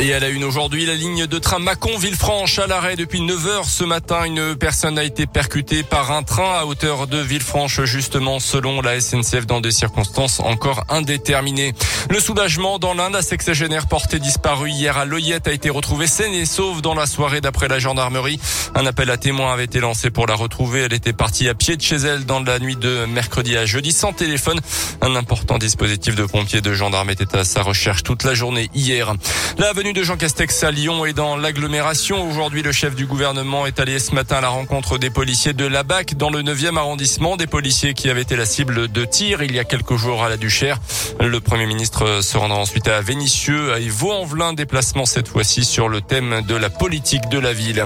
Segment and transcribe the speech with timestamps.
[0.00, 3.64] Et à la une aujourd'hui, la ligne de train Mâcon-Villefranche à l'arrêt depuis 9 heures
[3.64, 4.24] ce matin.
[4.24, 9.00] Une personne a été percutée par un train à hauteur de Villefranche, justement, selon la
[9.00, 11.74] SNCF, dans des circonstances encore indéterminées.
[12.10, 16.34] Le soulagement dans l'Inde, la sexagénaire portée disparue hier à Loyette a été retrouvée saine
[16.34, 18.40] et sauve dans la soirée d'après la gendarmerie.
[18.74, 20.80] Un appel à témoins avait été lancé pour la retrouver.
[20.80, 23.92] Elle était partie à pied de chez elle dans la nuit de mercredi à jeudi
[23.92, 24.60] sans téléphone.
[25.02, 29.14] Un important dispositif de pompiers de gendarmes était à sa recherche toute la journée hier.
[29.58, 32.26] La de Jean Castex à Lyon et dans l'agglomération.
[32.26, 35.66] Aujourd'hui, le chef du gouvernement est allé ce matin à la rencontre des policiers de
[35.66, 37.36] la BAC dans le 9e arrondissement.
[37.36, 40.30] Des policiers qui avaient été la cible de tir il y a quelques jours à
[40.30, 40.78] la Duchère.
[41.20, 44.54] Le Premier ministre se rendra ensuite à Vénissieux et Vaux-en-Velin.
[44.54, 47.84] Déplacement cette fois-ci sur le thème de la politique de la ville.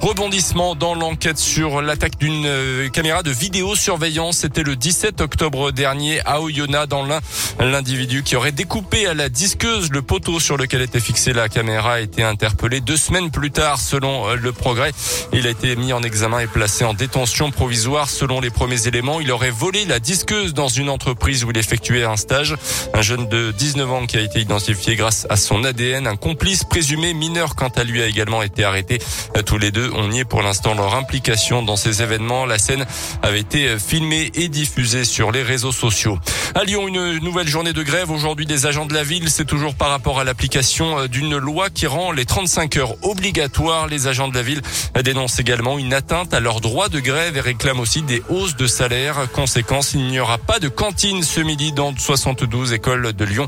[0.00, 4.38] Rebondissement dans l'enquête sur l'attaque d'une euh, caméra de vidéosurveillance.
[4.38, 7.20] C'était le 17 octobre dernier à Oyonnax dans l'un.
[7.58, 11.48] L'individu qui aurait découpé à la disqueuse le poteau sur lequel était fixé la la
[11.48, 14.92] caméra a été interpellé deux semaines plus tard, selon euh, le progrès.
[15.32, 18.10] Il a été mis en examen et placé en détention provisoire.
[18.10, 22.04] Selon les premiers éléments, il aurait volé la disqueuse dans une entreprise où il effectuait
[22.04, 22.56] un stage.
[22.92, 26.06] Un jeune de 19 ans qui a été identifié grâce à son ADN.
[26.06, 28.98] Un complice présumé mineur, quant à lui, a également été arrêté.
[29.38, 32.44] Euh, tous les deux ont nié pour l'instant leur implication dans ces événements.
[32.44, 32.84] La scène
[33.22, 36.18] avait été euh, filmée et diffusée sur les réseaux sociaux.
[36.54, 38.10] À Lyon, une nouvelle journée de grève.
[38.10, 41.70] Aujourd'hui, des agents de la ville, c'est toujours par rapport à l'application d'une une loi
[41.70, 43.86] qui rend les 35 heures obligatoires.
[43.86, 44.62] Les agents de la ville
[45.04, 48.66] dénoncent également une atteinte à leur droit de grève et réclament aussi des hausses de
[48.66, 49.28] salaire.
[49.32, 53.46] Conséquence, il n'y aura pas de cantine ce midi dans 72 écoles de Lyon.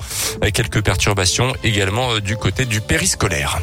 [0.54, 3.58] Quelques perturbations également du côté du périscolaire.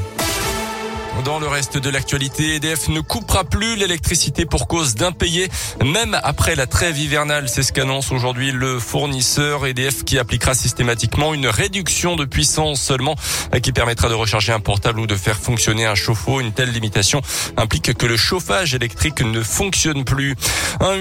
[1.26, 5.50] Dans le reste de l'actualité, EDF ne coupera plus l'électricité pour cause d'impayés,
[5.84, 7.50] même après la trêve hivernale.
[7.50, 13.16] C'est ce qu'annonce aujourd'hui le fournisseur EDF qui appliquera systématiquement une réduction de puissance seulement
[13.62, 16.40] qui permettra de recharger un portable ou de faire fonctionner un chauffe-eau.
[16.40, 17.22] Une telle limitation
[17.58, 20.36] implique que le chauffage électrique ne fonctionne plus.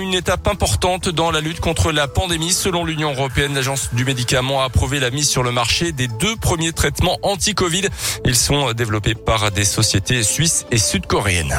[0.01, 2.53] Une étape importante dans la lutte contre la pandémie.
[2.53, 6.35] Selon l'Union européenne, l'agence du médicament a approuvé la mise sur le marché des deux
[6.37, 7.89] premiers traitements anti-Covid.
[8.25, 11.55] Ils sont développés par des sociétés suisse et sud-coréenne.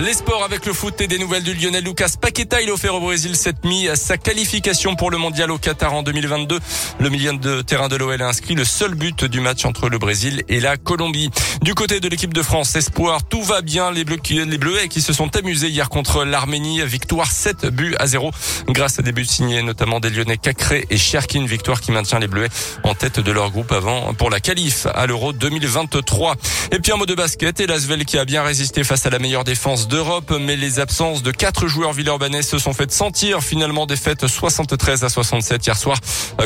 [0.00, 2.62] Les sports avec le foot et des nouvelles du Lionel Lucas Paqueta.
[2.62, 6.60] Il offert au Brésil cette nuit sa qualification pour le mondial au Qatar en 2022.
[7.00, 9.98] Le million de terrain de l'OL a inscrit le seul but du match entre le
[9.98, 11.30] Brésil et la Colombie.
[11.62, 13.90] Du côté de l'équipe de France, espoir, tout va bien.
[13.90, 14.18] Les, Bleus,
[14.58, 16.80] Bleuets qui se sont amusés hier contre l'Arménie.
[16.86, 18.30] Victoire 7 buts à 0
[18.68, 21.44] grâce à des buts signés notamment des Lyonnais Cacré et Cherkin.
[21.44, 22.50] Victoire qui maintient les Bleuets
[22.84, 26.36] en tête de leur groupe avant pour la qualif à l'Euro 2023.
[26.70, 29.18] Et puis un mot de basket et l'Asvel qui a bien résisté face à la
[29.18, 33.42] meilleure défense d'Europe, mais les absences de quatre joueurs villeurbanais se sont fait sentir.
[33.42, 35.98] Finalement, défaite 73 à 67 hier soir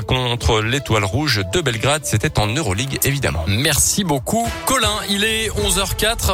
[0.06, 2.02] contre l'Étoile Rouge de Belgrade.
[2.04, 3.44] C'était en Euroleague, évidemment.
[3.48, 4.96] Merci beaucoup, Colin.
[5.10, 6.30] Il est 11h04.